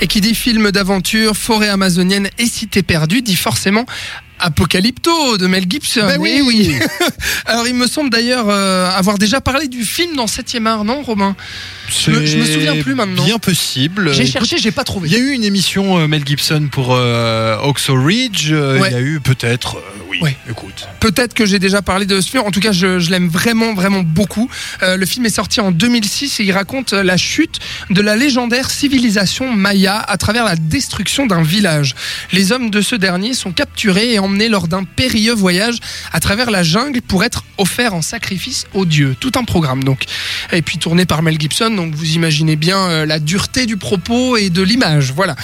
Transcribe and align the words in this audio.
Et 0.00 0.06
qui 0.06 0.20
dit 0.20 0.34
film 0.34 0.70
d'aventure, 0.70 1.36
forêt 1.36 1.68
amazonienne 1.68 2.30
et 2.38 2.46
cité 2.46 2.82
perdue 2.82 3.22
dit 3.22 3.36
forcément 3.36 3.84
Apocalypto 4.40 5.36
de 5.38 5.46
Mel 5.46 5.64
Gibson. 5.68 6.06
Ben 6.06 6.18
oui. 6.20 6.34
Eh 6.38 6.42
oui. 6.42 6.74
Alors 7.46 7.66
il 7.66 7.74
me 7.74 7.86
semble 7.86 8.10
d'ailleurs 8.10 8.46
euh, 8.48 8.88
avoir 8.90 9.18
déjà 9.18 9.40
parlé 9.40 9.68
du 9.68 9.84
film 9.84 10.16
dans 10.16 10.26
7e 10.26 10.66
art, 10.66 10.84
non 10.84 11.02
Romain? 11.02 11.36
Je 11.88 12.10
me- 12.12 12.24
je 12.26 12.36
me 12.38 12.44
souviens 12.44 12.76
plus 12.82 12.94
maintenant. 12.94 13.24
Bien 13.24 13.38
possible. 13.38 14.12
J'ai 14.14 14.26
cherché, 14.26 14.58
j'ai 14.58 14.70
pas 14.70 14.84
trouvé. 14.84 15.08
Il 15.08 15.12
y 15.12 15.16
a 15.16 15.18
eu 15.18 15.30
une 15.32 15.44
émission 15.44 15.98
euh, 15.98 16.06
Mel 16.06 16.22
Gibson 16.26 16.68
pour 16.70 16.94
euh, 16.94 17.56
Oxo 17.62 17.94
Ridge. 18.00 18.48
euh, 18.52 18.78
Ouais. 18.80 18.88
Il 18.90 18.94
y 18.94 18.96
a 18.96 19.00
eu 19.00 19.20
peut-être. 19.20 19.82
oui. 20.08 20.18
Ouais. 20.22 20.36
Écoute. 20.48 20.86
Peut-être 21.00 21.32
que 21.34 21.46
j'ai 21.46 21.58
déjà 21.58 21.80
parlé 21.82 22.04
de 22.06 22.20
ce 22.20 22.28
film. 22.30 22.42
En 22.46 22.50
tout 22.50 22.60
cas, 22.60 22.72
je, 22.72 22.98
je 22.98 23.10
l'aime 23.10 23.28
vraiment, 23.28 23.72
vraiment 23.74 24.02
beaucoup. 24.02 24.48
Le 24.82 25.06
film 25.06 25.24
est 25.26 25.34
sorti 25.34 25.60
en 25.60 25.70
2006 25.70 26.40
et 26.40 26.44
il 26.44 26.52
raconte 26.52 26.92
la 26.92 27.16
chute 27.16 27.58
de 27.88 28.00
la 28.02 28.16
légendaire 28.16 28.70
civilisation 28.70 29.50
Maya 29.54 29.98
à 29.98 30.16
travers 30.18 30.44
la 30.44 30.56
destruction 30.56 31.26
d'un 31.26 31.42
village. 31.42 31.94
Les 32.32 32.52
hommes 32.52 32.70
de 32.70 32.80
ce 32.82 32.96
dernier 32.96 33.32
sont 33.34 33.52
capturés 33.52 34.12
et 34.12 34.18
lors 34.48 34.68
d'un 34.68 34.84
périlleux 34.84 35.34
voyage 35.34 35.78
à 36.12 36.20
travers 36.20 36.50
la 36.50 36.62
jungle 36.62 37.00
pour 37.02 37.24
être 37.24 37.44
offerts 37.58 37.94
en 37.94 38.02
sacrifice 38.02 38.66
aux 38.74 38.86
dieux. 38.86 39.16
Tout 39.18 39.32
un 39.36 39.44
programme 39.44 39.84
donc. 39.84 40.04
Et 40.52 40.62
puis 40.62 40.78
tourné 40.78 41.06
par 41.06 41.22
Mel 41.22 41.40
Gibson, 41.40 41.70
donc 41.70 41.94
vous 41.94 42.14
imaginez 42.14 42.56
bien 42.56 42.78
euh, 42.88 43.06
la 43.06 43.18
dureté 43.18 43.66
du 43.66 43.76
propos 43.76 44.36
et 44.36 44.50
de 44.50 44.62
l'image. 44.62 45.12
Voilà. 45.12 45.36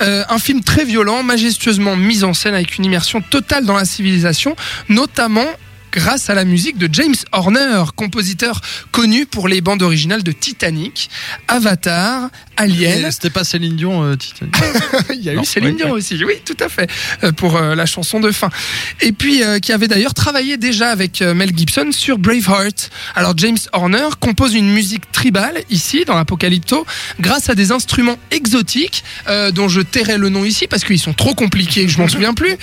Euh, 0.00 0.24
un 0.28 0.38
film 0.38 0.62
très 0.62 0.84
violent, 0.84 1.22
majestueusement 1.22 1.96
mis 1.96 2.24
en 2.24 2.34
scène 2.34 2.54
avec 2.54 2.78
une 2.78 2.84
immersion 2.84 3.20
totale 3.20 3.64
dans 3.64 3.76
la 3.76 3.84
civilisation, 3.84 4.56
notamment 4.88 5.46
grâce 5.92 6.30
à 6.30 6.34
la 6.34 6.44
musique 6.44 6.78
de 6.78 6.88
James 6.92 7.14
Horner, 7.32 7.84
compositeur 7.96 8.60
connu 8.92 9.26
pour 9.26 9.48
les 9.48 9.60
bandes 9.60 9.82
originales 9.82 10.22
de 10.22 10.32
Titanic, 10.32 11.10
Avatar, 11.48 12.30
Alien. 12.56 13.10
C'était 13.10 13.30
pas 13.30 13.44
Céline 13.44 13.76
Dion, 13.76 14.02
euh, 14.04 14.16
Titanic. 14.16 14.54
Il 15.14 15.22
y 15.22 15.30
a 15.30 15.34
Non, 15.34 15.42
eu 15.42 15.44
Céline 15.44 15.70
oui, 15.70 15.76
Dion 15.76 15.90
aussi, 15.92 16.22
oui, 16.24 16.34
tout 16.44 16.56
à 16.60 16.68
fait, 16.68 16.90
euh, 17.24 17.32
pour 17.32 17.56
euh, 17.56 17.74
la 17.74 17.86
chanson 17.86 18.20
de 18.20 18.30
fin. 18.30 18.50
Et 19.00 19.12
puis, 19.12 19.42
euh, 19.42 19.58
qui 19.58 19.72
avait 19.72 19.88
d'ailleurs 19.88 20.14
travaillé 20.14 20.56
déjà 20.56 20.90
avec 20.90 21.20
Mel 21.22 21.56
Gibson 21.56 21.88
sur 21.92 22.18
Braveheart. 22.18 22.90
Alors, 23.14 23.34
James 23.36 23.58
Horner 23.72 24.08
compose 24.20 24.54
une 24.54 24.70
musique 24.70 25.10
tribale, 25.12 25.62
ici, 25.70 26.04
dans 26.06 26.14
l'Apocalypto, 26.14 26.86
grâce 27.20 27.48
à 27.48 27.54
des 27.54 27.72
instruments 27.72 28.18
exotiques, 28.30 29.04
dont 29.52 29.68
je 29.68 29.80
tairai 29.80 30.18
le 30.18 30.28
nom 30.28 30.44
ici, 30.44 30.66
parce 30.66 30.84
qu'ils 30.84 30.98
sont 30.98 31.12
trop 31.12 31.34
compliqués, 31.34 31.88
je 31.88 31.98
m'en 31.98 32.08
souviens 32.08 32.34
plus, 32.34 32.56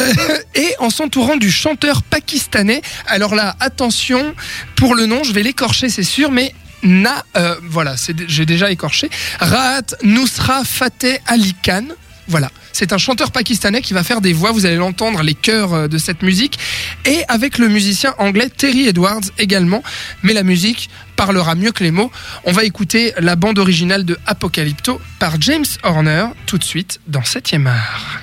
et 0.54 0.74
en 0.78 0.90
s'entourant 0.90 1.36
du 1.36 1.50
chanteur 1.50 2.02
pakistanais. 2.02 2.71
Alors 3.06 3.34
là, 3.34 3.56
attention, 3.60 4.34
pour 4.76 4.94
le 4.94 5.06
nom, 5.06 5.24
je 5.24 5.32
vais 5.32 5.42
l'écorcher, 5.42 5.88
c'est 5.88 6.02
sûr, 6.02 6.30
mais 6.30 6.54
Na, 6.82 7.24
euh, 7.36 7.54
voilà, 7.62 7.94
j'ai 8.26 8.44
déjà 8.44 8.70
écorché. 8.70 9.08
Rahat 9.38 9.94
Nusra 10.02 10.64
Fateh 10.64 11.20
Ali 11.26 11.54
Khan. 11.62 11.84
Voilà, 12.28 12.50
c'est 12.72 12.92
un 12.92 12.98
chanteur 12.98 13.30
pakistanais 13.30 13.82
qui 13.82 13.94
va 13.94 14.02
faire 14.02 14.20
des 14.20 14.32
voix, 14.32 14.52
vous 14.52 14.64
allez 14.66 14.76
l'entendre, 14.76 15.22
les 15.22 15.34
chœurs 15.34 15.74
euh, 15.74 15.88
de 15.88 15.98
cette 15.98 16.22
musique, 16.22 16.58
et 17.04 17.22
avec 17.28 17.58
le 17.58 17.68
musicien 17.68 18.14
anglais 18.18 18.48
Terry 18.48 18.88
Edwards 18.88 19.20
également, 19.38 19.82
mais 20.22 20.32
la 20.32 20.42
musique 20.42 20.88
parlera 21.16 21.54
mieux 21.54 21.72
que 21.72 21.84
les 21.84 21.90
mots. 21.90 22.10
On 22.44 22.52
va 22.52 22.64
écouter 22.64 23.12
la 23.18 23.36
bande 23.36 23.58
originale 23.58 24.04
de 24.04 24.18
Apocalypto 24.26 25.00
par 25.18 25.40
James 25.40 25.64
Horner 25.82 26.26
tout 26.46 26.58
de 26.58 26.64
suite 26.64 27.00
dans 27.06 27.20
7e 27.20 27.66
art. 27.66 28.20